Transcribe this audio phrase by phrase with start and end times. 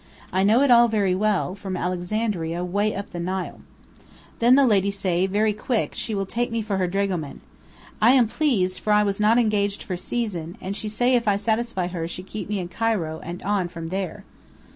[0.33, 3.61] I know it all very well, from Alexandria way up Nile.'
[4.39, 7.41] Then the lady say very quick she will take me for her dragoman.
[8.01, 11.37] I am pleased, for I was not engaged for season, and she say if I
[11.37, 14.23] satisfy her she keep me in Cairo and on from there."